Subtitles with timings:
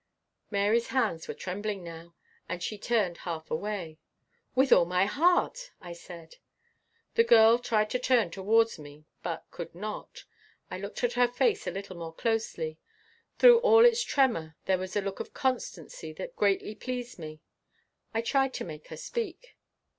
[0.49, 2.15] Mary's hands were trembling now,
[2.49, 3.99] and she turned half away.
[4.55, 6.37] "With all my heart," I said.
[7.13, 10.23] The girl tried to turn towards me, but could not.
[10.71, 12.79] I looked at her face a little more closely.
[13.37, 17.39] Through all its tremor, there was a look of constancy that greatly pleased me.
[18.11, 19.55] I tried to make her speak.